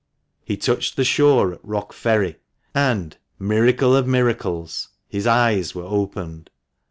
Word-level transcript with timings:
He 0.43 0.57
touched 0.57 0.95
the 0.95 1.03
shore 1.03 1.53
at 1.53 1.59
Rock 1.63 1.93
Ferry, 1.93 2.37
and— 2.73 3.15
miracle 3.37 3.95
of 3.95 4.07
miracles!— 4.07 4.89
his 5.07 5.27
eyes 5.27 5.75
were 5.75 5.83
opened. 5.85 6.49